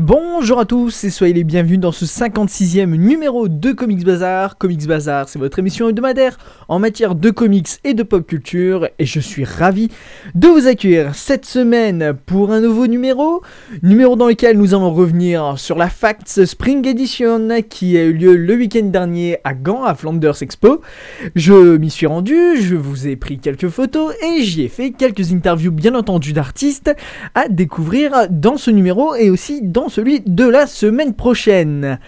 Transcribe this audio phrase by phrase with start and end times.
[0.00, 4.56] Bonjour à tous et soyez les bienvenus dans ce 56e numéro de Comics Bazar.
[4.56, 6.38] Comics Bazar, c'est votre émission hebdomadaire
[6.68, 9.88] en matière de comics et de pop culture et je suis ravi
[10.36, 13.42] de vous accueillir cette semaine pour un nouveau numéro.
[13.82, 18.36] Numéro dans lequel nous allons revenir sur la Facts Spring Edition qui a eu lieu
[18.36, 20.80] le week-end dernier à Gand à Flanders Expo.
[21.34, 25.32] Je m'y suis rendu, je vous ai pris quelques photos et j'y ai fait quelques
[25.32, 26.94] interviews bien entendu d'artistes
[27.34, 31.98] à découvrir dans ce numéro et aussi dans celui de la semaine prochaine.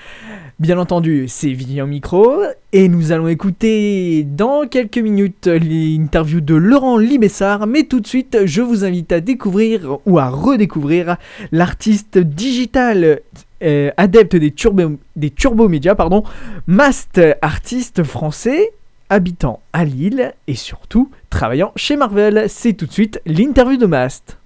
[0.58, 6.98] Bien entendu, c'est Villian Micro et nous allons écouter dans quelques minutes l'interview de Laurent
[6.98, 11.16] Libessard, mais tout de suite, je vous invite à découvrir ou à redécouvrir
[11.50, 13.20] l'artiste digital
[13.62, 16.24] euh, adepte des, turbo, des turbomédias, pardon,
[16.66, 18.72] Mast, artiste français
[19.08, 22.46] habitant à Lille et surtout travaillant chez Marvel.
[22.48, 24.39] C'est tout de suite l'interview de Mast.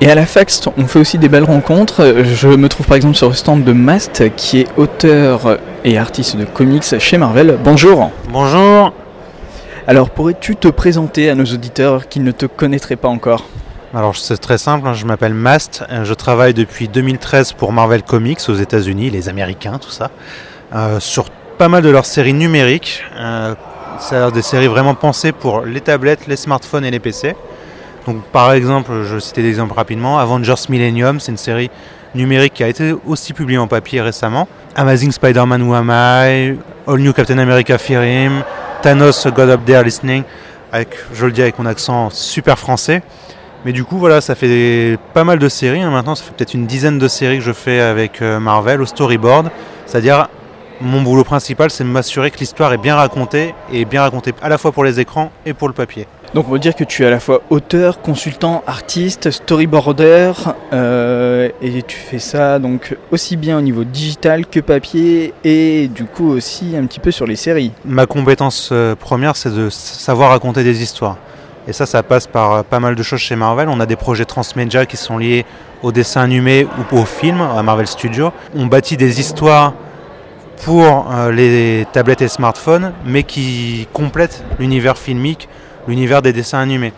[0.00, 2.24] Et à la Fax, on fait aussi des belles rencontres.
[2.24, 6.36] Je me trouve par exemple sur le stand de Mast, qui est auteur et artiste
[6.36, 7.58] de comics chez Marvel.
[7.62, 8.10] Bonjour.
[8.28, 8.92] Bonjour.
[9.86, 13.44] Alors, pourrais-tu te présenter à nos auditeurs qui ne te connaîtraient pas encore?
[13.94, 18.02] Alors c'est très simple, hein, je m'appelle Mast, euh, je travaille depuis 2013 pour Marvel
[18.02, 20.10] Comics aux États-Unis, les Américains, tout ça,
[20.74, 23.02] euh, sur pas mal de leurs séries numériques.
[23.18, 23.54] Euh,
[23.98, 27.36] c'est des séries vraiment pensées pour les tablettes, les smartphones et les PC.
[28.06, 31.70] Donc par exemple, je citais des exemples rapidement, Avengers Millennium, c'est une série
[32.14, 34.48] numérique qui a été aussi publiée en papier récemment.
[34.74, 38.42] Amazing Spider-Man Who Am I, All New Captain America Fear Him,
[38.82, 40.24] Thanos God Up There Listening,
[40.72, 43.02] avec, je le dis avec mon accent super français.
[43.64, 45.82] Mais du coup, voilà, ça fait pas mal de séries.
[45.82, 45.90] hein.
[45.90, 48.86] Maintenant, ça fait peut-être une dizaine de séries que je fais avec euh, Marvel au
[48.86, 49.50] storyboard.
[49.86, 50.28] C'est-à-dire,
[50.80, 54.48] mon boulot principal, c'est de m'assurer que l'histoire est bien racontée et bien racontée à
[54.48, 56.08] la fois pour les écrans et pour le papier.
[56.34, 60.32] Donc on peut dire que tu es à la fois auteur, consultant, artiste, storyboarder,
[60.72, 66.04] euh, et tu fais ça donc aussi bien au niveau digital que papier, et du
[66.04, 67.72] coup aussi un petit peu sur les séries.
[67.84, 71.18] Ma compétence euh, première, c'est de savoir raconter des histoires.
[71.68, 73.68] Et ça, ça passe par euh, pas mal de choses chez Marvel.
[73.68, 75.44] On a des projets transmédia qui sont liés
[75.82, 78.32] au dessin animé ou au film, à Marvel Studios.
[78.56, 79.74] On bâtit des histoires
[80.64, 85.48] pour les tablettes et smartphones, mais qui complètent l'univers filmique,
[85.88, 86.92] l'univers des dessins animés.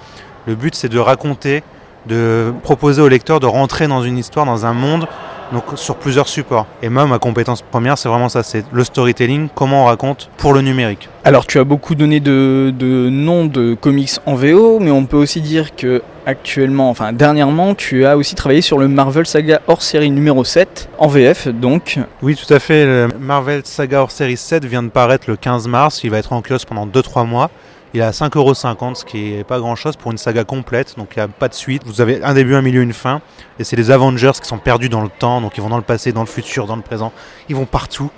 [0.47, 1.63] Le but, c'est de raconter,
[2.07, 5.07] de proposer au lecteur de rentrer dans une histoire, dans un monde,
[5.53, 6.67] donc sur plusieurs supports.
[6.83, 10.53] Et moi, ma compétence première, c'est vraiment ça, c'est le storytelling, comment on raconte pour
[10.53, 11.09] le numérique.
[11.25, 15.17] Alors tu as beaucoup donné de, de noms de comics en VO, mais on peut
[15.17, 19.83] aussi dire que actuellement, enfin dernièrement, tu as aussi travaillé sur le Marvel Saga hors
[19.83, 21.99] série numéro 7, en VF donc.
[22.23, 22.85] Oui, tout à fait.
[22.85, 26.03] Le Marvel Saga hors série 7 vient de paraître le 15 mars.
[26.05, 27.51] Il va être en kiosque pendant 2-3 mois.
[27.95, 30.97] Il est à 5,50€, ce qui est pas grand chose pour une saga complète.
[30.99, 31.85] Donc il n'y a pas de suite.
[31.87, 33.21] Vous avez un début, un milieu, une fin.
[33.61, 35.41] Et c'est les Avengers qui sont perdus dans le temps.
[35.41, 37.13] Donc ils vont dans le passé, dans le futur, dans le présent.
[37.49, 38.11] Ils vont partout.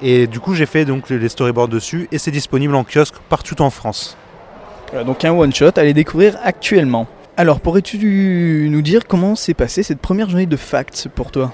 [0.00, 2.08] Et du coup, j'ai fait donc les storyboards dessus.
[2.12, 4.16] Et c'est disponible en kiosque partout en France.
[4.88, 7.06] Voilà, donc un one-shot à les découvrir actuellement.
[7.36, 11.52] Alors pourrais-tu nous dire comment s'est passée cette première journée de Facts pour toi?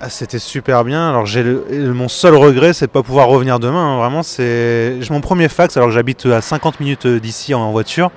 [0.00, 1.08] Ah, c'était super bien.
[1.08, 3.94] Alors j'ai mon seul regret, c'est de pas pouvoir revenir demain.
[3.94, 3.98] hein.
[3.98, 5.76] Vraiment, c'est mon premier fax.
[5.76, 8.10] Alors j'habite à 50 minutes d'ici en voiture,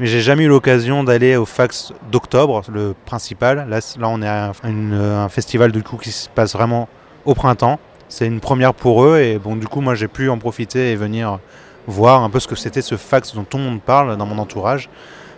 [0.00, 3.68] mais j'ai jamais eu l'occasion d'aller au fax d'octobre, le principal.
[3.68, 6.88] Là, là, on est à une- un festival du coup qui se passe vraiment
[7.24, 7.78] au printemps.
[8.08, 10.96] C'est une première pour eux et bon, du coup, moi, j'ai pu en profiter et
[10.96, 11.38] venir
[11.86, 14.38] voir un peu ce que c'était ce fax dont tout le monde parle dans mon
[14.38, 14.88] entourage.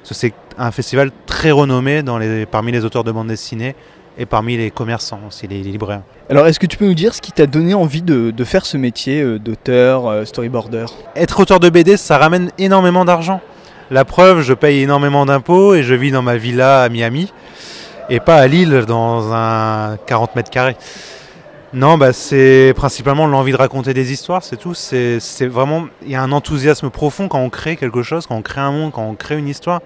[0.04, 2.02] C'est un festival très renommé
[2.50, 3.76] parmi les auteurs de bande dessinée
[4.18, 6.02] et parmi les commerçants aussi, les libraires.
[6.28, 8.66] Alors est-ce que tu peux nous dire ce qui t'a donné envie de, de faire
[8.66, 10.86] ce métier euh, d'auteur, euh, storyboarder?
[11.16, 13.40] Être auteur de BD, ça ramène énormément d'argent.
[13.90, 17.32] La preuve, je paye énormément d'impôts et je vis dans ma villa à Miami
[18.08, 20.76] et pas à Lille dans un 40 mètres carrés.
[21.74, 24.74] Non, bah, c'est principalement l'envie de raconter des histoires, c'est tout.
[24.74, 28.42] C'est vraiment, il y a un enthousiasme profond quand on crée quelque chose, quand on
[28.42, 29.80] crée un monde, quand on crée une histoire.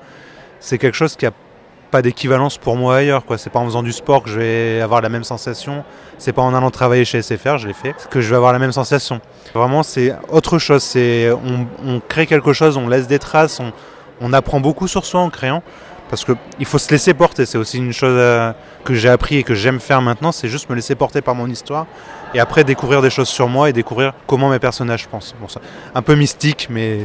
[0.59, 1.31] C'est quelque chose qui a
[1.91, 3.25] pas d'équivalence pour moi ailleurs.
[3.25, 3.39] quoi.
[3.39, 5.85] C'est pas en faisant du sport que je vais avoir la même sensation.
[6.19, 8.59] C'est pas en allant travailler chez SFR, je l'ai fait, que je vais avoir la
[8.59, 9.21] même sensation.
[9.55, 10.83] Vraiment, c'est autre chose.
[10.83, 13.73] C'est on, on crée quelque chose, on laisse des traces, on,
[14.21, 15.63] on apprend beaucoup sur soi en créant.
[16.09, 18.53] Parce qu'il faut se laisser porter, c'est aussi une chose euh,
[18.85, 21.49] que j'ai appris et que j'aime faire maintenant, c'est juste me laisser porter par mon
[21.49, 21.87] histoire
[22.33, 25.35] et après découvrir des choses sur moi et découvrir comment mes personnages pensent.
[25.41, 25.49] Bon,
[25.95, 27.01] un peu mystique, mais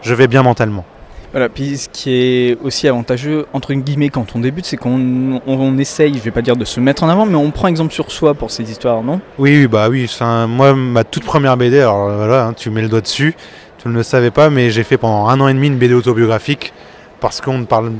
[0.00, 0.86] je vais bien mentalement.
[1.34, 5.58] Voilà, puis ce qui est aussi avantageux, entre guillemets, quand on débute, c'est qu'on on,
[5.58, 7.92] on essaye, je vais pas dire de se mettre en avant, mais on prend exemple
[7.92, 9.20] sur soi pour ces histoires, non?
[9.36, 12.88] Oui, bah oui, enfin, moi, ma toute première BD, alors voilà, hein, tu mets le
[12.88, 13.34] doigt dessus,
[13.78, 15.92] tu ne le savais pas, mais j'ai fait pendant un an et demi une BD
[15.94, 16.72] autobiographique
[17.18, 17.90] parce qu'on ne parle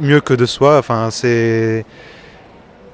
[0.00, 0.78] mieux que de soi.
[0.78, 1.84] Enfin, c'est.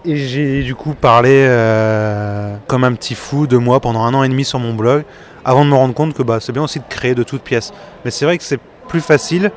[0.05, 4.25] Et j'ai du coup parlé euh, comme un petit fou de moi pendant un an
[4.25, 5.05] et demi sur mon blog
[5.45, 7.73] avant de me rendre compte que bah, c'est bien aussi de créer de toutes pièces.
[8.05, 8.59] Mais c'est vrai que c'est
[8.89, 9.53] plus facile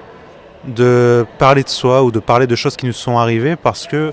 [0.65, 4.11] de parler de soi ou de parler de choses qui nous sont arrivées parce que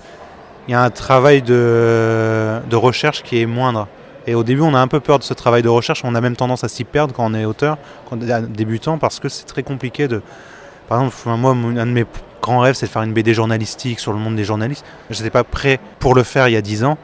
[0.68, 3.86] il y a un travail de, de recherche qui est moindre.
[4.26, 6.02] Et au début, on a un peu peur de ce travail de recherche.
[6.04, 7.78] On a même tendance à s'y perdre quand on est auteur,
[8.08, 10.22] quand on est débutant, parce que c'est très compliqué de.
[10.88, 12.04] Par exemple, moi, un de mes
[12.42, 14.84] grands rêves, c'est de faire une BD journalistique sur le monde des journalistes.
[15.10, 16.98] Je n'étais pas prêt pour le faire il y a 10 ans.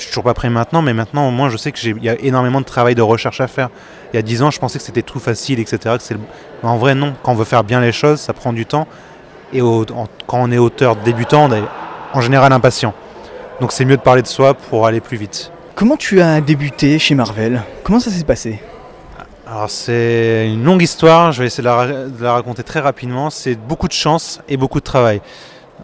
[0.00, 2.18] Je suis toujours pas prêt maintenant, mais maintenant, au moins, je sais qu'il y a
[2.20, 3.68] énormément de travail de recherche à faire.
[4.12, 5.78] Il y a 10 ans, je pensais que c'était tout facile, etc.
[5.98, 6.20] Que c'est le-
[6.62, 7.12] Mais en vrai, non.
[7.22, 8.86] Quand on veut faire bien les choses, ça prend du temps.
[9.52, 11.62] Et au- en- quand on est auteur débutant, on est
[12.14, 12.94] en général impatient.
[13.60, 15.52] Donc c'est mieux de parler de soi pour aller plus vite.
[15.74, 17.62] Comment tu as débuté chez Marvel?
[17.84, 18.58] Comment ça s'est passé?
[19.46, 22.80] Alors c'est une longue histoire, je vais essayer de la, ra- de la raconter très
[22.80, 23.28] rapidement.
[23.28, 25.20] C'est beaucoup de chance et beaucoup de travail.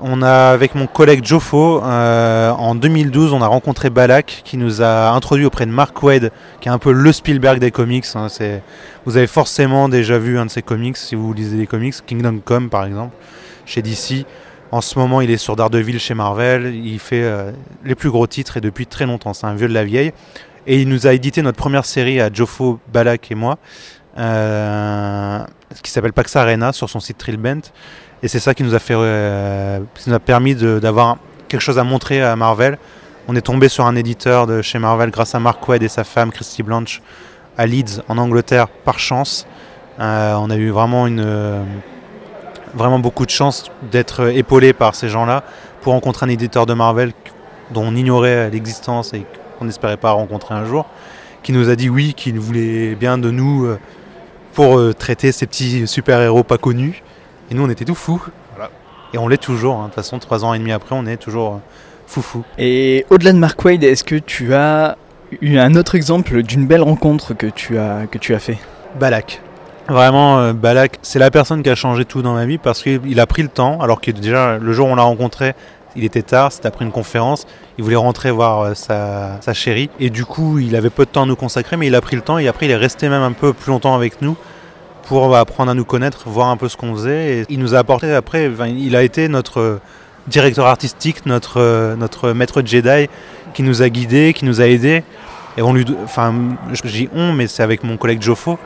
[0.01, 4.83] On a, avec mon collègue Joffo, euh, en 2012, on a rencontré Balak, qui nous
[4.83, 8.05] a introduit auprès de Mark Wade, qui est un peu le Spielberg des comics.
[8.15, 8.27] hein.
[9.07, 12.41] Vous avez forcément déjà vu un de ses comics, si vous lisez des comics, Kingdom
[12.45, 13.15] Come par exemple,
[13.65, 14.27] chez DC.
[14.73, 16.75] En ce moment, il est sur Daredevil chez Marvel.
[16.75, 17.53] Il fait euh,
[17.85, 19.33] les plus gros titres et depuis très longtemps.
[19.33, 20.13] C'est un vieux de la vieille.
[20.67, 23.59] Et il nous a édité notre première série à Joffo, Balak et moi,
[24.17, 27.63] qui s'appelle Pax Arena sur son site Trillbent.
[28.23, 29.81] Et c'est ça qui nous a euh,
[30.25, 31.19] permis d'avoir
[31.49, 32.79] quelque chose à montrer à Marvel.
[33.29, 36.05] On est tombé sur un éditeur de chez Marvel grâce à Mark Wade et sa
[36.05, 37.03] femme Christy Blanche
[37.59, 39.47] à Leeds en Angleterre par chance.
[40.01, 41.62] Euh, on a eu vraiment euh,
[42.99, 45.45] beaucoup de chance d'être épaulé par ces gens-là
[45.83, 47.12] pour rencontrer un éditeur de Marvel
[47.71, 49.25] dont on ignorait l'existence et
[49.59, 50.87] qu'on n'espérait pas rencontrer un jour,
[51.43, 53.79] qui nous a dit oui, qu'il voulait bien de nous euh,
[54.56, 57.05] pour euh, traiter ces petits super-héros pas connus.
[57.50, 58.20] Et nous, on était tout fous.
[59.14, 59.76] Et on l'est toujours.
[59.76, 59.82] hein.
[59.82, 61.58] De toute façon, trois ans et demi après, on est toujours euh,
[62.08, 62.43] foufou.
[62.58, 64.97] Et au-delà de Mark Wade, est-ce que tu as
[65.41, 68.58] eu un autre exemple d'une belle rencontre que tu as, que tu as fait?
[68.99, 69.41] Balak.
[69.88, 73.20] Vraiment, euh, Balak, c'est la personne qui a changé tout dans ma vie parce qu'il
[73.20, 75.55] a pris le temps, alors que déjà, le jour où on l'a rencontré,
[75.94, 77.47] il était tard, c'était après une conférence,
[77.79, 81.11] il voulait rentrer voir euh, sa, sa chérie, et du coup, il avait peu de
[81.11, 83.09] temps à nous consacrer, mais il a pris le temps, et après, il est resté
[83.09, 84.37] même un peu plus longtemps avec nous
[85.06, 87.79] pour bah, apprendre à nous connaître, voir un peu ce qu'on faisait, il nous a
[87.79, 89.81] apporté après, il a été notre euh,
[90.26, 93.08] directeur artistique, notre, euh, notre maître Jedi,
[93.55, 95.05] qui nous a guidés, qui nous a aidés,
[95.56, 96.35] et on lui, enfin,
[96.73, 98.58] je dis on, mais c'est avec mon collègue Joffo,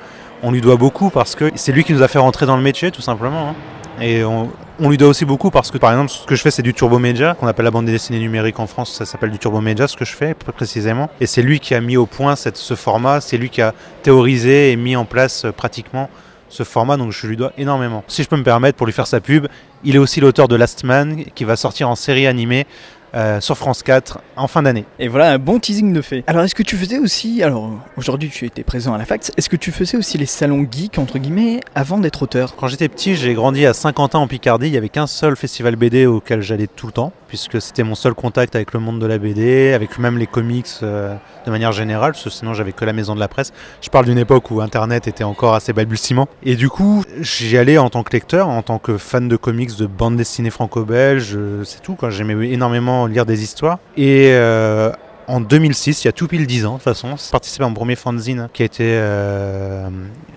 [0.43, 2.63] on lui doit beaucoup parce que c'est lui qui nous a fait rentrer dans le
[2.63, 3.51] métier tout simplement.
[3.51, 3.55] hein.
[4.01, 4.49] Et on,
[4.81, 6.99] lui doit aussi beaucoup parce que par exemple ce que je fais c'est du turbo
[6.99, 8.95] media qu'on appelle la bande dessinée numérique en France.
[8.95, 11.11] Ça s'appelle du turbo media ce que je fais précisément.
[11.21, 13.21] Et c'est lui qui a mis au point ce format.
[13.21, 16.09] C'est lui qui a théorisé et mis en place euh, pratiquement
[16.51, 19.07] ce format donc je lui dois énormément si je peux me permettre pour lui faire
[19.07, 19.47] sa pub
[19.83, 22.67] il est aussi l'auteur de Last Man qui va sortir en série animée
[23.15, 26.23] euh, sur France 4 en fin d'année Et voilà un bon teasing de fait.
[26.29, 29.49] Alors est-ce que tu faisais aussi, alors aujourd'hui tu étais présent à la fac, est-ce
[29.49, 32.55] que tu faisais aussi les salons geeks entre guillemets avant d'être auteur?
[32.55, 34.69] Quand j'étais petit, j'ai grandi à Saint-Quentin en Picardie.
[34.69, 37.95] Il n'y avait qu'un seul festival BD auquel j'allais tout le temps, puisque c'était mon
[37.95, 41.15] seul contact avec le monde de la BD, avec même les comics euh,
[41.47, 43.53] de manière générale, parce que sinon j'avais que la maison de la presse.
[43.81, 46.29] Je parle d'une époque où Internet était encore assez balbutiement.
[46.43, 49.77] Et du coup, j'y allais en tant que lecteur, en tant que fan de comics,
[49.79, 51.97] de bande dessinée franco-belge, euh, c'est tout.
[52.09, 53.79] J'aimais énormément lire des histoires.
[53.97, 54.91] Et euh,
[55.31, 57.69] en 2006, il y a tout pile 10 ans de toute façon, j'ai participé à
[57.69, 59.89] mon premier fanzine qui a été euh,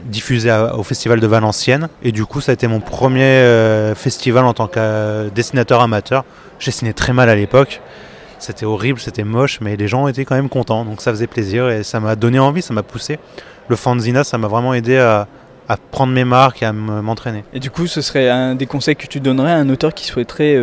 [0.05, 1.89] diffusé au festival de Valenciennes.
[2.03, 5.81] Et du coup, ça a été mon premier euh, festival en tant que euh, dessinateur
[5.81, 6.25] amateur.
[6.59, 7.81] Je dessinais très mal à l'époque.
[8.37, 11.69] C'était horrible, c'était moche, mais les gens étaient quand même contents, donc ça faisait plaisir
[11.69, 13.17] et ça m'a donné envie, ça m'a poussé.
[13.69, 15.27] Le fanzina, ça m'a vraiment aidé à,
[15.91, 17.43] prendre mes marques et à me- m'entraîner.
[17.53, 20.05] Et du coup ce serait un des conseils que tu donnerais à un auteur qui
[20.05, 20.61] souhaiterait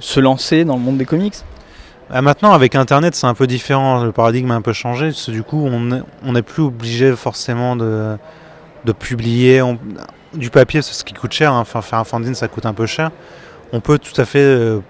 [0.00, 1.34] se lancer dans le monde des comics?
[2.20, 4.04] Maintenant, avec Internet, c'est un peu différent.
[4.04, 5.10] Le paradigme a un peu changé.
[5.28, 8.18] du coup, on n'est plus obligé forcément de,
[8.98, 9.62] publier
[10.34, 11.52] du papier, c'est ce qui coûte cher.
[11.52, 11.64] hein.
[11.64, 13.10] Faire un fanzine, ça coûte un peu cher.
[13.72, 14.80] On peut tout à fait euh,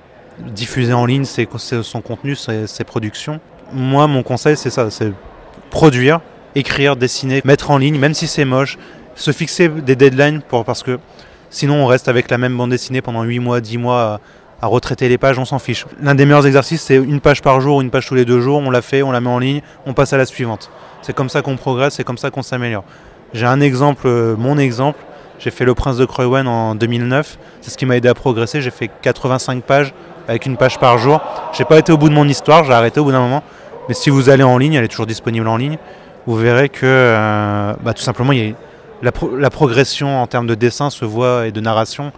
[0.40, 3.40] diffuser en ligne son contenu, ses, productions.
[3.72, 5.12] Moi, mon conseil, c'est ça, c'est
[5.70, 6.20] produire,
[6.54, 8.78] écrire, dessiner, mettre en ligne, même si c'est moche,
[9.14, 10.98] se fixer des deadlines pour, parce que
[11.50, 14.20] sinon on reste avec la même bande dessinée pendant 8 mois, 10 mois
[14.62, 15.86] à retraiter les pages, on s'en fiche.
[16.00, 18.62] L'un des meilleurs exercices, c'est une page par jour, une page tous les deux jours,
[18.64, 20.70] on la fait, on la met en ligne, on passe à la suivante.
[21.02, 22.84] C'est comme ça qu'on progresse, c'est comme ça qu'on s'améliore.
[23.34, 25.00] J'ai un exemple, euh, mon exemple,
[25.40, 28.62] j'ai fait Le Prince de Croywen en 2009, c'est ce qui m'a aidé à progresser,
[28.62, 29.92] j'ai fait 85 pages
[30.28, 31.20] avec une page par jour.
[31.52, 33.42] J'ai pas été au bout de mon histoire, j'ai arrêté au bout d'un moment.
[33.88, 35.76] Mais si vous allez en ligne, elle est toujours disponible en ligne,
[36.26, 38.32] vous verrez que euh, bah, tout simplement,
[39.02, 42.12] la progression en termes de dessin se voit et de narration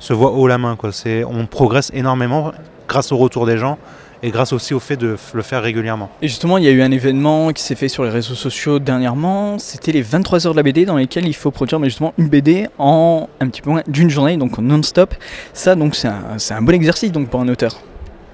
[0.00, 0.74] se voit haut la main.
[0.74, 0.90] Quoi.
[1.28, 2.50] On progresse énormément
[2.88, 3.78] grâce au retour des gens
[4.22, 6.10] et grâce aussi au fait de le faire régulièrement.
[6.20, 8.78] Et justement, il y a eu un événement qui s'est fait sur les réseaux sociaux
[8.78, 9.58] dernièrement.
[9.58, 12.28] C'était les 23 heures de la BD dans lesquelles il faut produire mais justement une
[12.28, 15.14] BD en un petit peu moins d'une journée, donc non-stop.
[15.52, 17.80] Ça, donc, c'est un, un bon exercice donc pour un auteur.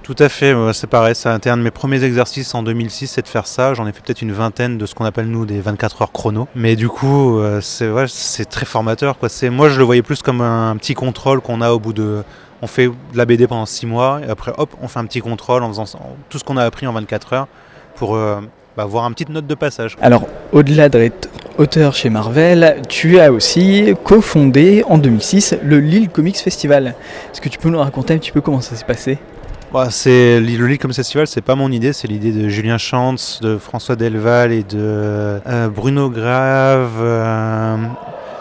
[0.07, 3.27] Tout à fait, c'est pareil, ça un de mes premiers exercices en 2006, c'est de
[3.27, 3.75] faire ça.
[3.75, 6.47] J'en ai fait peut-être une vingtaine de ce qu'on appelle nous des 24 heures chrono.
[6.55, 9.17] Mais du coup, euh, c'est très formateur.
[9.51, 12.23] Moi, je le voyais plus comme un petit contrôle qu'on a au bout de...
[12.63, 15.19] On fait de la BD pendant 6 mois, et après, hop, on fait un petit
[15.19, 15.87] contrôle en faisant
[16.29, 17.49] tout ce qu'on a appris en 24 heures
[17.97, 18.37] pour euh,
[18.77, 19.97] bah, voir une petite note de passage.
[20.01, 26.39] Alors, au-delà d'être auteur chez Marvel, tu as aussi cofondé en 2006 le Lille Comics
[26.39, 26.95] Festival.
[27.33, 29.19] Est-ce que tu peux nous raconter un petit peu comment ça s'est passé?
[29.73, 33.41] Bah, c'est, le Lille comme festival, c'est pas mon idée, c'est l'idée de Julien Chantz,
[33.43, 36.93] de François Delval et de euh, Bruno Grave.
[37.01, 37.77] euh,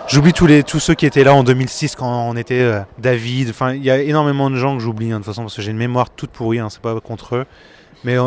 [0.07, 3.49] J'oublie tous, les, tous ceux qui étaient là en 2006 quand on était euh, David.
[3.49, 5.63] Enfin, il y a énormément de gens que j'oublie hein, de toute façon parce que
[5.63, 7.45] j'ai une mémoire toute pourrie, hein, c'est pas contre eux.
[8.03, 8.17] Mais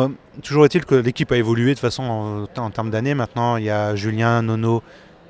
[0.43, 3.13] toujours est-il que l'équipe a évolué de façon en, termes d'années.
[3.13, 4.83] Maintenant, il y a Julien, Nono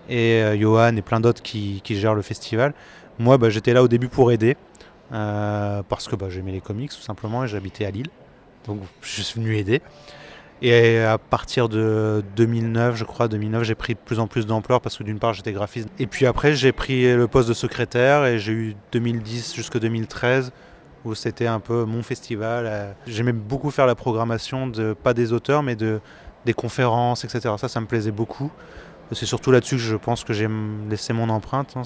[0.09, 2.73] et Johan et plein d'autres qui, qui gèrent le festival.
[3.19, 4.57] Moi, bah, j'étais là au début pour aider
[5.11, 8.09] euh, parce que bah, j'aimais les comics tout simplement et j'habitais à Lille.
[8.65, 9.81] Donc je suis venu aider.
[10.61, 14.81] Et à partir de 2009, je crois, 2009, j'ai pris de plus en plus d'ampleur
[14.81, 15.87] parce que d'une part j'étais graphiste.
[15.99, 20.51] Et puis après j'ai pris le poste de secrétaire et j'ai eu 2010 jusqu'à 2013
[21.05, 22.65] où c'était un peu mon festival.
[22.67, 26.01] Euh, J'aimais beaucoup faire la programmation, de, pas des auteurs mais de,
[26.45, 27.55] des conférences, etc.
[27.57, 28.51] Ça, ça me plaisait beaucoup.
[29.13, 30.47] C'est surtout là-dessus que je pense que j'ai
[30.89, 31.75] laissé mon empreinte.
[31.77, 31.83] hein.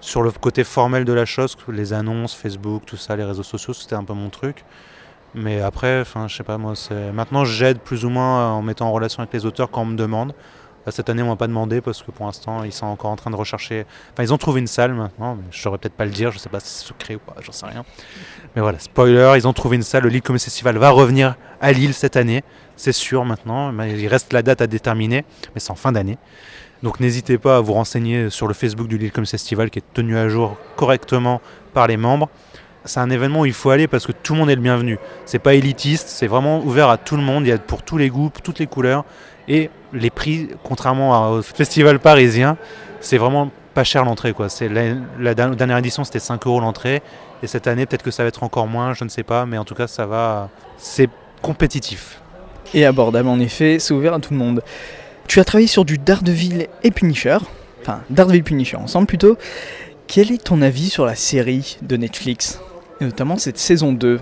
[0.00, 3.74] Sur le côté formel de la chose, les annonces, Facebook, tout ça, les réseaux sociaux,
[3.74, 4.64] c'était un peu mon truc.
[5.34, 6.74] Mais après, enfin, je sais pas moi,
[7.12, 9.96] maintenant j'aide plus ou moins en mettant en relation avec les auteurs quand on me
[9.96, 10.34] demande.
[10.86, 13.16] Là, cette année, on m'a pas demandé parce que pour l'instant, ils sont encore en
[13.16, 13.86] train de rechercher.
[14.12, 16.38] Enfin, ils ont trouvé une salle maintenant, mais je saurais peut-être pas le dire, je
[16.38, 17.84] sais pas si c'est secret ou pas, j'en sais rien.
[18.54, 20.04] Mais voilà, spoiler, ils ont trouvé une salle.
[20.04, 22.44] Le Lille Comics Festival va revenir à Lille cette année,
[22.76, 23.76] c'est sûr maintenant.
[23.84, 25.24] Il reste la date à déterminer,
[25.54, 26.18] mais c'est en fin d'année.
[26.86, 29.84] Donc n'hésitez pas à vous renseigner sur le Facebook du Lille Comics Festival qui est
[29.92, 31.40] tenu à jour correctement
[31.74, 32.28] par les membres.
[32.84, 34.96] C'est un événement où il faut aller parce que tout le monde est le bienvenu.
[35.24, 37.44] C'est pas élitiste, c'est vraiment ouvert à tout le monde.
[37.44, 39.04] Il y a pour tous les goûts, pour toutes les couleurs.
[39.48, 42.56] Et les prix, contrairement au festival parisien,
[43.00, 44.32] c'est vraiment pas cher l'entrée.
[44.32, 44.48] quoi.
[44.48, 47.02] C'est la, la der- dernière édition, c'était 5 euros l'entrée.
[47.42, 49.44] Et cette année, peut-être que ça va être encore moins, je ne sais pas.
[49.44, 50.50] Mais en tout cas, ça va.
[50.76, 51.10] C'est
[51.42, 52.20] compétitif.
[52.74, 54.62] Et abordable en effet, c'est ouvert à tout le monde.
[55.28, 57.38] Tu as travaillé sur du Daredevil et Punisher,
[57.82, 59.36] enfin Daredevil Punisher ensemble plutôt.
[60.06, 62.60] Quel est ton avis sur la série de Netflix
[63.00, 64.20] Et notamment cette saison 2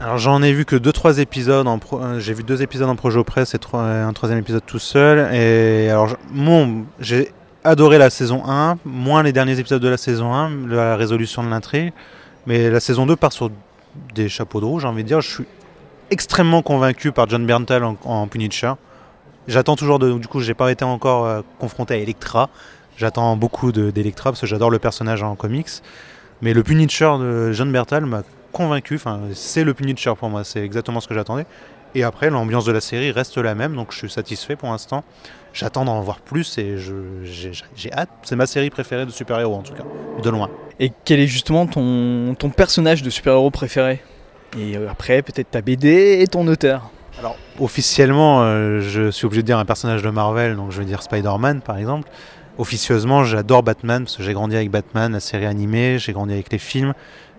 [0.00, 3.54] Alors j'en ai vu que 2-3 épisodes, euh, j'ai vu deux épisodes en projet presse
[3.54, 5.34] et trois- un troisième épisode tout seul.
[5.34, 7.30] Et alors mon, j'ai
[7.64, 11.48] adoré la saison 1, moins les derniers épisodes de la saison 1, la résolution de
[11.48, 11.92] l'intrigue.
[12.46, 13.50] Mais la saison 2 part sur
[14.14, 15.22] des chapeaux de roue, j'ai envie de dire.
[15.22, 15.44] Je suis
[16.10, 18.72] extrêmement convaincu par John Berntal en Punisher.
[19.48, 22.48] J'attends toujours, de, du coup j'ai pas été encore euh, confronté à Electra.
[22.96, 25.68] J'attends beaucoup de- d'Electra parce que j'adore le personnage en comics.
[26.42, 28.22] Mais le Punisher de John Bertal m'a
[28.52, 28.96] convaincu.
[28.96, 30.44] Enfin, c'est le Punisher pour moi.
[30.44, 31.46] C'est exactement ce que j'attendais.
[31.96, 35.04] Et après, l'ambiance de la série reste la même, donc je suis satisfait pour l'instant.
[35.52, 38.08] J'attends d'en voir plus et j'ai hâte.
[38.24, 39.84] C'est ma série préférée de super-héros en tout cas,
[40.20, 40.50] de loin.
[40.80, 44.02] Et quel est justement ton, ton personnage de super-héros préféré?
[44.58, 46.90] Et euh, après, peut-être ta BD et ton auteur.
[47.18, 50.84] Alors, officiellement, euh, je suis obligé de dire un personnage de Marvel, donc je vais
[50.84, 52.08] dire Spider-Man par exemple.
[52.58, 56.52] Officieusement, j'adore Batman parce que j'ai grandi avec Batman, la série animée, j'ai grandi avec
[56.52, 56.92] les films.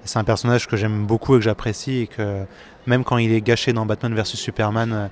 [0.03, 2.44] C'est un personnage que j'aime beaucoup et que j'apprécie et que
[2.86, 5.08] même quand il est gâché dans Batman vs Superman, euh,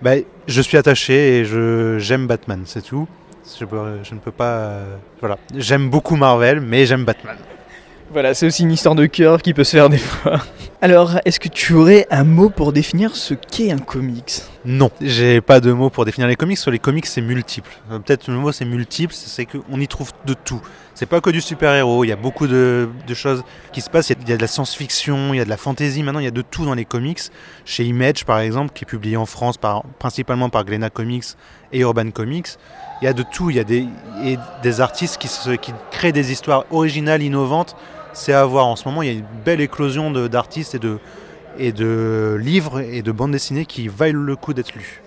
[0.00, 0.12] bah,
[0.46, 3.08] je suis attaché et je j'aime Batman, c'est tout.
[3.58, 3.64] Je,
[4.02, 4.54] je ne peux pas.
[4.54, 7.36] euh, voilà, j'aime beaucoup Marvel, mais j'aime Batman.
[8.12, 10.38] Voilà, c'est aussi une histoire de cœur qui peut se faire des fois.
[10.82, 14.42] Alors, est-ce que tu aurais un mot pour définir ce qu'est un comics?
[14.66, 16.58] Non, j'ai pas de mots pour définir les comics.
[16.58, 17.70] Sur les comics, c'est multiple.
[17.90, 20.60] Euh, Peut-être le mot c'est multiple, c'est qu'on y trouve de tout.
[20.94, 24.10] C'est pas que du super-héros, il y a beaucoup de, de choses qui se passent.
[24.10, 26.28] Il y a- de la science-fiction, il y a de la fantasy, maintenant il y
[26.28, 27.20] a de tout dans les comics.
[27.64, 31.24] Chez Image par exemple, qui est publié en France par, principalement par Glénat Comics
[31.72, 32.48] et Urban Comics,
[33.00, 33.48] il y a de tout.
[33.48, 37.74] Il y a des, artistes qui, se- qui créent des histoires originales, innovantes.
[38.12, 38.66] C'est à voir.
[38.66, 40.98] En ce moment, il y a une belle éclosion d'artistes et de,
[41.58, 45.02] et de livres et de bandes dessinées qui valent le coup d'être lus.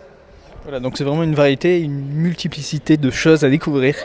[0.64, 3.96] Voilà, donc c'est vraiment une variété, une multiplicité de choses à découvrir.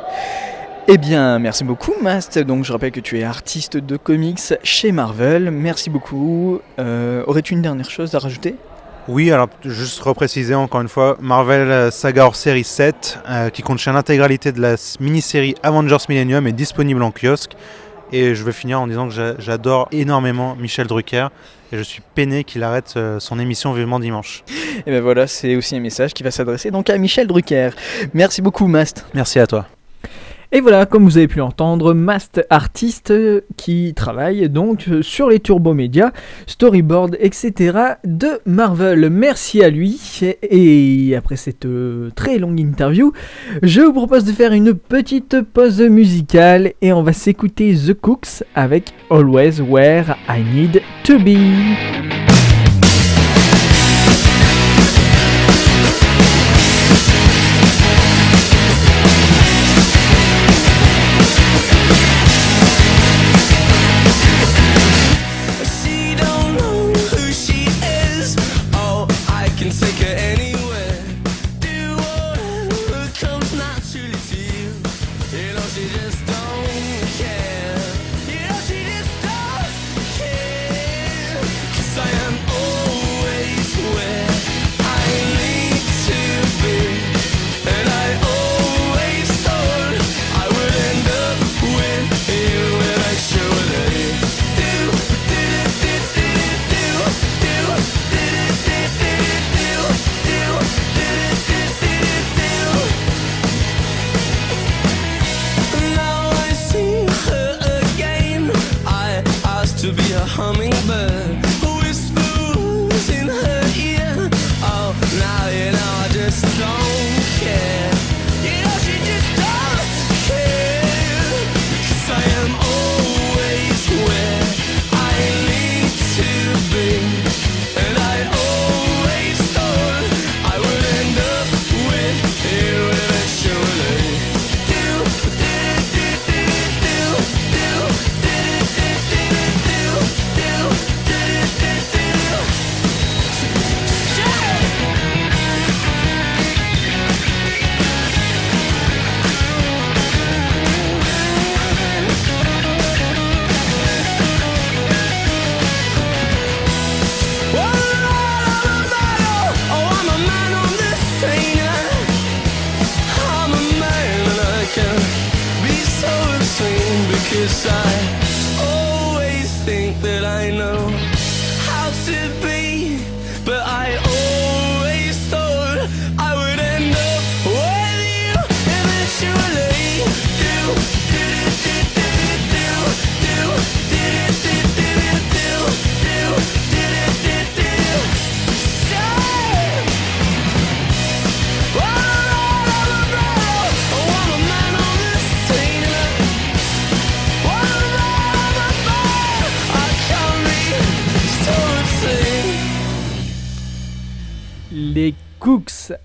[0.88, 2.38] Eh bien, merci beaucoup, Mast.
[2.38, 5.50] Donc, je rappelle que tu es artiste de comics chez Marvel.
[5.50, 6.60] Merci beaucoup.
[6.78, 8.56] Euh, Aurais-tu une dernière chose à rajouter?
[9.08, 13.62] Oui, alors juste repréciser encore une fois, Marvel euh, Saga hors série 7, euh, qui
[13.62, 17.56] contient l'intégralité de la mini-série Avengers Millennium, est disponible en kiosque.
[18.12, 21.28] Et je vais finir en disant que j'a- j'adore énormément Michel Drucker,
[21.72, 24.42] et je suis peiné qu'il arrête euh, son émission Vivement Dimanche.
[24.86, 27.70] Et ben voilà, c'est aussi un message qui va s'adresser donc à Michel Drucker.
[28.14, 29.06] Merci beaucoup, Mast.
[29.14, 29.66] Merci à toi.
[30.52, 35.28] Et voilà, comme vous avez pu l'entendre, Mast artiste euh, qui travaille donc euh, sur
[35.28, 36.10] les turbomédias,
[36.48, 37.78] storyboard, etc.
[38.04, 39.10] de Marvel.
[39.10, 40.00] Merci à lui.
[40.42, 43.12] Et après cette euh, très longue interview,
[43.62, 48.42] je vous propose de faire une petite pause musicale et on va s'écouter The Cooks
[48.56, 52.19] avec Always Where I Need to Be.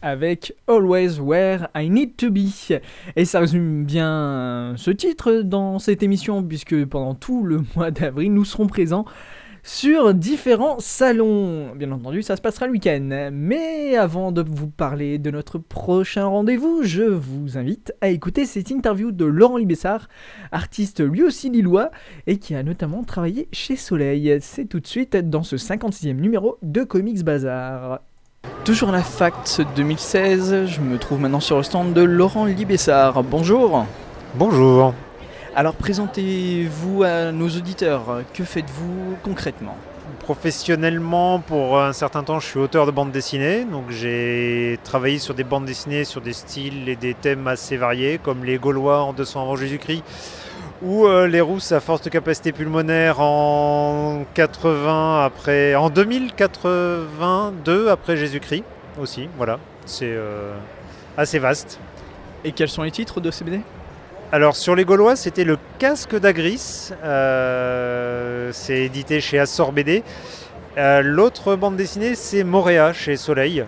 [0.02, 2.72] Avec Always Where I Need to Be.
[3.16, 8.34] Et ça résume bien ce titre dans cette émission, puisque pendant tout le mois d'avril,
[8.34, 9.06] nous serons présents
[9.62, 11.76] sur différents salons.
[11.76, 13.30] Bien entendu, ça se passera le week-end.
[13.32, 18.72] Mais avant de vous parler de notre prochain rendez-vous, je vous invite à écouter cette
[18.72, 20.08] interview de Laurent Libessard,
[20.52, 21.92] artiste lui aussi lillois,
[22.26, 24.40] et qui a notamment travaillé chez Soleil.
[24.42, 28.02] C'est tout de suite dans ce 56e numéro de Comics Bazar.
[28.66, 33.22] Toujours à la FACT 2016, je me trouve maintenant sur le stand de Laurent Libessard.
[33.22, 33.86] Bonjour.
[34.34, 34.96] Bonjour.
[35.56, 38.24] Alors présentez-vous à nos auditeurs.
[38.34, 39.78] Que faites-vous concrètement?
[40.18, 43.66] Professionnellement, pour un certain temps, je suis auteur de bande dessinée.
[43.66, 48.18] Donc j'ai travaillé sur des bandes dessinées, sur des styles et des thèmes assez variés,
[48.18, 50.04] comme les Gaulois en 200 avant Jésus-Christ,
[50.86, 58.64] ou euh, les Rousses à forte capacité pulmonaire en 80 après, en 2082 après Jésus-Christ
[59.02, 59.28] aussi.
[59.38, 60.54] Voilà, c'est euh,
[61.18, 61.80] assez vaste.
[62.44, 63.62] Et quels sont les titres de ces BD
[64.32, 66.92] Alors sur les Gaulois, c'était le casque d'Agris.
[67.04, 70.04] Euh, c'est édité chez Assor BD.
[70.78, 73.66] Euh, L'autre bande dessinée, c'est Moréa chez Soleil.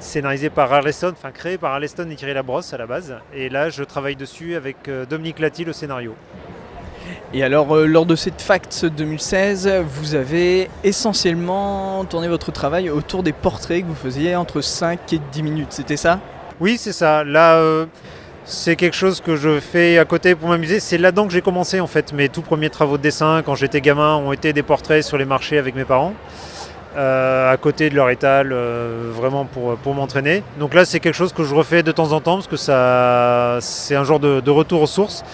[0.00, 3.14] Scénarisé par Arleston, enfin créé par Arleston et Thierry Labrosse à la base.
[3.34, 6.14] Et là, je travaille dessus avec euh, Dominique Latil au scénario.
[7.34, 13.22] Et alors, euh, lors de cette Facts 2016, vous avez essentiellement tourné votre travail autour
[13.22, 16.18] des portraits que vous faisiez entre 5 et 10 minutes, c'était ça?
[16.60, 17.22] Oui, c'est ça.
[17.22, 17.84] Là, euh,
[18.46, 20.80] c'est quelque chose que je fais à côté pour m'amuser.
[20.80, 22.12] C'est là-dedans que j'ai commencé en fait.
[22.14, 25.24] Mes tout premiers travaux de dessin quand j'étais gamin ont été des portraits sur les
[25.26, 26.14] marchés avec mes parents.
[26.96, 30.42] Euh, à côté de leur étal, euh, vraiment pour, m'entraîner.
[30.58, 33.94] Donc là, c'est quelque chose que je refais de temps en temps parce que c'est
[33.96, 35.24] un genre de retour aux sources.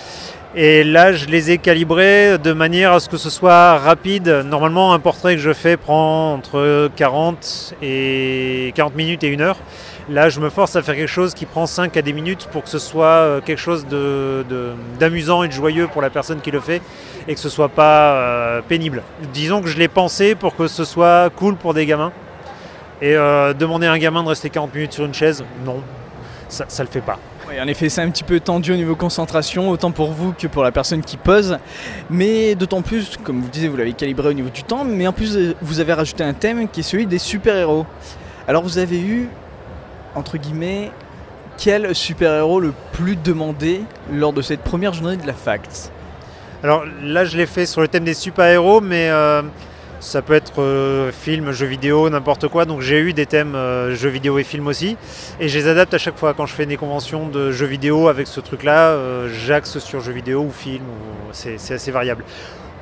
[0.58, 4.42] Et là, je les ai calibrés de manière à ce que ce soit rapide.
[4.46, 9.58] Normalement, un portrait que je fais prend entre 40 et 40 minutes et une heure.
[10.08, 12.62] Là, je me force à faire quelque chose qui prend 5 à 10 minutes pour
[12.62, 13.84] que ce soit euh, quelque chose
[14.98, 16.80] d'amusant et de joyeux pour la personne qui le fait
[17.28, 19.02] et que ce soit pas euh, pénible.
[19.34, 22.12] Disons que je l'ai pensé pour que ce soit cool pour des gamins.
[23.02, 25.82] Et euh, demander à un gamin de rester 40 minutes sur une chaise, non,
[26.48, 27.18] ça, ça le fait pas.
[27.48, 30.48] Oui, en effet, c'est un petit peu tendu au niveau concentration, autant pour vous que
[30.48, 31.58] pour la personne qui pose.
[32.10, 35.06] Mais d'autant plus, comme vous le disiez, vous l'avez calibré au niveau du temps, mais
[35.06, 37.86] en plus, euh, vous avez rajouté un thème qui est celui des super-héros.
[38.48, 39.28] Alors, vous avez eu,
[40.16, 40.90] entre guillemets,
[41.56, 43.82] quel super-héros le plus demandé
[44.12, 45.92] lors de cette première journée de la Facts
[46.64, 49.42] Alors là, je l'ai fait sur le thème des super-héros, mais euh,
[50.06, 52.64] ça peut être euh, film, jeux vidéo, n'importe quoi.
[52.64, 54.96] Donc j'ai eu des thèmes euh, jeux vidéo et films aussi.
[55.40, 56.32] Et je les adapte à chaque fois.
[56.32, 60.12] Quand je fais des conventions de jeux vidéo avec ce truc-là, euh, j'axe sur jeux
[60.12, 60.84] vidéo ou film.
[61.32, 62.24] C'est assez variable.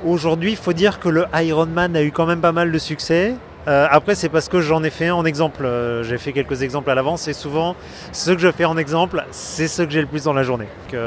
[0.05, 2.77] Aujourd'hui, il faut dire que le Iron Man a eu quand même pas mal de
[2.77, 3.33] succès.
[3.67, 5.67] Euh, après, c'est parce que j'en ai fait un en exemple.
[6.03, 7.75] J'ai fait quelques exemples à l'avance et souvent,
[8.11, 10.67] ce que je fais en exemple, c'est ce que j'ai le plus dans la journée.
[10.91, 10.99] Donc,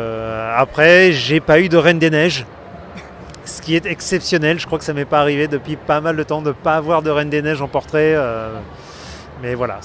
[0.56, 2.44] après, j'ai pas eu de Reine des Neiges
[3.48, 4.58] ce qui est exceptionnel.
[4.60, 6.76] Je crois que ça m'est pas arrivé depuis pas mal de temps de ne pas
[6.76, 8.14] avoir de Reine des Neiges en portrait.
[8.14, 8.50] euh,
[9.42, 9.78] mais voilà,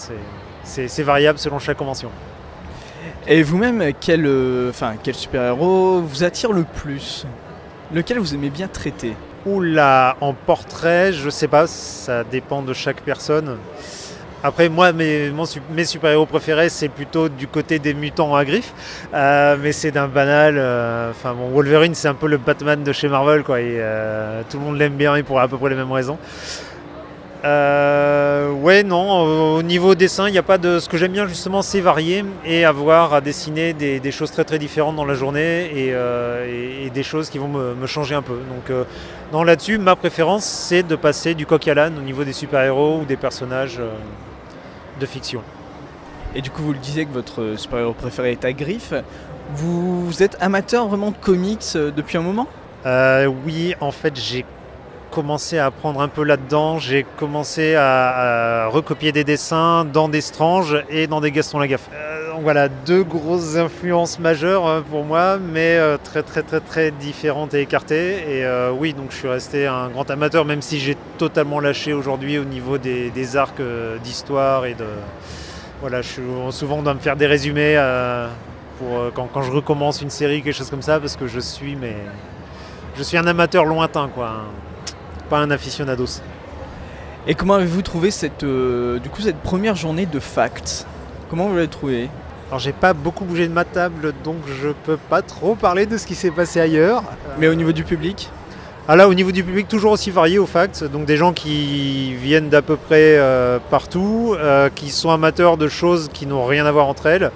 [0.63, 2.09] c'est- variable selon chaque convention.
[3.27, 7.25] Et vous-même, quel, euh, enfin, quel super-héros vous attire le plus?
[7.93, 9.15] Lequel vous aimez bien traiter?
[9.45, 13.57] Oula, en portrait, je sais pas, ça dépend de chaque personne.
[14.45, 15.31] Après, moi, mes,
[15.85, 18.73] super-héros préférés, c'est plutôt du côté des mutants à griffes.
[19.13, 20.55] Euh, mais c'est d'un banal.
[20.57, 23.57] euh, Enfin, bon, Wolverine, c'est un peu le Batman de chez Marvel, quoi.
[23.59, 26.17] Euh, tout le monde l'aime bien et pour à peu près les mêmes raisons.
[27.45, 30.79] Ouais, non, au- au niveau dessin, il n'y a pas de.
[30.79, 34.59] Ce que j'aime bien, justement, c'est varier et avoir à dessiner des, choses très très
[34.59, 38.33] différentes dans la journée et, des choses qui vont me, changer un peu.
[38.33, 38.75] Donc,
[39.31, 42.99] non, là-dessus, ma préférence, c'est de passer du coq à l'âne au niveau des super-héros
[43.01, 43.79] ou des personnages
[44.99, 45.41] de fiction.
[46.35, 48.93] Et du coup, vous le disiez que votre super-héros préféré est à griffe.
[49.55, 52.47] Vous, vous êtes amateur vraiment de comics euh, depuis un moment?
[52.85, 54.45] Euh, oui, en fait, j'ai
[55.11, 56.79] commencé à apprendre un peu là-dedans.
[56.79, 61.89] J'ai commencé à, à recopier des dessins dans des Strange et dans des Gaston Lagaffe.
[61.93, 66.91] Euh, voilà, deux grosses influences majeures euh, pour moi, mais euh, très très très très
[66.91, 68.17] différentes et écartées.
[68.17, 71.93] Et euh, oui, donc je suis resté un grand amateur, même si j'ai totalement lâché
[71.93, 74.85] aujourd'hui au niveau des, arcs euh, d'histoire et de...
[75.81, 77.75] Voilà, je suis, souvent on doit me faire des résumés
[78.79, 81.97] pour, quand, je recommence une série, quelque chose comme ça, parce que je suis mais
[82.95, 84.27] je suis un amateur lointain, quoi.
[84.29, 86.21] un- Pas un aficionados.
[87.27, 88.45] Et comment avez-vous trouvé cette,
[89.19, 90.87] cette première journée de Facts?
[91.29, 92.09] Comment vous l'avez trouvé?
[92.53, 95.97] Alors, j'ai pas beaucoup bougé de ma table, donc je peux pas trop parler de
[95.97, 97.01] ce qui s'est passé ailleurs.
[97.39, 98.29] Mais au niveau du public
[98.87, 100.83] Ah là, au niveau du public, toujours aussi varié au fact.
[100.83, 105.67] Donc des gens qui viennent d'à peu près euh, partout, euh, qui sont amateurs de
[105.67, 107.31] choses qui n'ont rien à voir entre elles.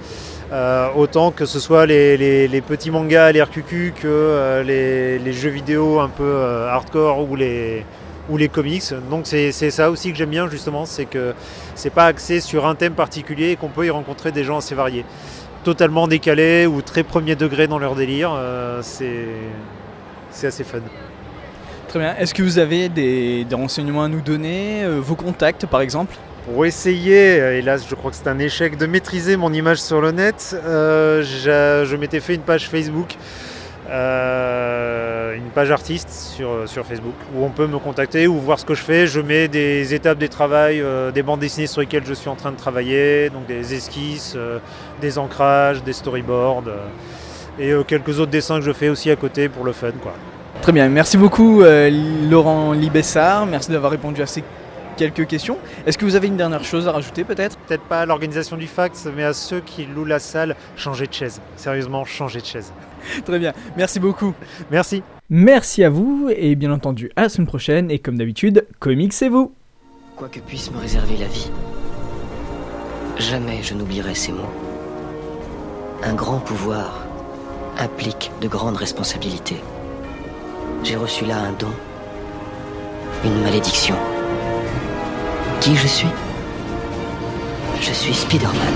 [0.53, 5.33] Euh, autant que ce soit les, les- les petits mangas, les RQQ, que les, les
[5.33, 7.83] jeux vidéo un peu hardcore ou les,
[8.29, 8.93] ou les comics.
[9.09, 11.33] Donc c'est c'est ça aussi que j'aime bien justement, c'est que
[11.75, 14.75] c'est pas axé sur un thème particulier et qu'on peut y rencontrer des gens assez
[14.75, 15.05] variés.
[15.63, 19.25] Totalement décalés ou très premier degré dans leur délire, euh, c'est
[20.31, 20.79] c'est assez fun.
[21.87, 22.15] Très bien.
[22.17, 26.15] Est-ce que vous avez des, des renseignements à nous donner euh, Vos contacts, par exemple?
[26.45, 30.11] Pour essayer, hélas je crois que c'est un échec, de maîtriser mon image sur le
[30.11, 33.17] net, euh, je m'étais fait une page Facebook,
[33.89, 38.65] euh, une page artiste sur, sur Facebook, où on peut me contacter ou voir ce
[38.65, 39.07] que je fais.
[39.07, 42.35] Je mets des étapes des travails, euh, des bandes dessinées sur lesquelles je suis en
[42.35, 44.59] train de travailler, donc des esquisses, euh,
[45.01, 46.63] des ancrages, des storyboards,
[47.59, 49.91] et quelques autres dessins que je fais aussi à côté pour le fun.
[50.01, 50.13] quoi.
[50.61, 50.89] Très bien.
[50.89, 51.63] Merci beaucoup,
[52.29, 53.45] Laurent Libessard.
[53.45, 54.43] Merci d'avoir répondu à ces
[54.97, 55.57] quelques questions.
[55.85, 57.57] Est-ce que vous avez une dernière chose à rajouter, peut-être?
[57.59, 61.13] Peut-être pas à l'organisation du fax, mais à ceux qui louent la salle, changez de
[61.13, 61.41] chaise.
[61.55, 62.73] Sérieusement, changez de chaise.
[63.25, 64.33] Très bien, merci beaucoup.
[64.71, 65.03] Merci.
[65.29, 69.29] Merci à vous et bien entendu à la semaine prochaine et comme d'habitude, comics c'est
[69.29, 69.53] vous.
[70.15, 71.51] Quoi que puisse me réserver la vie,
[73.17, 74.51] jamais je n'oublierai ces mots.
[76.03, 77.05] Un grand pouvoir
[77.77, 79.57] implique de grandes responsabilités.
[80.83, 81.71] J'ai reçu là un don,
[83.25, 83.95] une malédiction.
[85.67, 86.07] Qui je suis
[87.81, 88.73] Je suis Spider-Man.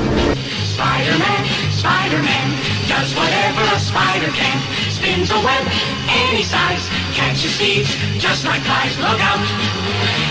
[0.75, 2.47] Spider-Man, Spider-Man,
[2.89, 4.57] does whatever a spider can.
[4.89, 5.63] Spins a web
[6.09, 8.97] any size, catches thieves just like flies.
[8.99, 9.39] Look out,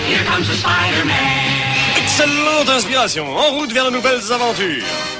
[0.07, 1.97] here comes the Spider-Man.
[1.97, 5.20] Excellente inspiration, en route vers de nouvelles aventures.